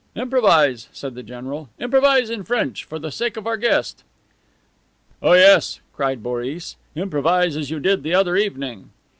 "Improvise," 0.15 0.89
said 0.91 1.13
the 1.13 1.21
general. 1.21 1.69
"Improvise 1.79 2.31
in 2.31 2.43
French, 2.43 2.85
for 2.85 2.97
the 2.97 3.11
sake 3.11 3.37
of 3.37 3.45
our 3.45 3.55
guest." 3.55 4.03
"Oh, 5.21 5.33
yes," 5.33 5.79
cried 5.93 6.23
Boris; 6.23 6.75
"improvise 6.95 7.55
as 7.55 7.69
you 7.69 7.79
did 7.79 8.01
the 8.01 8.15
other 8.15 8.35
evening." 8.35 8.89